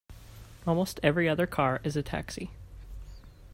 [0.65, 2.49] Almost every other car is a taxi.